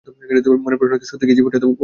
[0.65, 1.79] মনে প্রশ্ন ওঠে, সত্যই কি জীবনটা এত অবিচলিত কঠিন।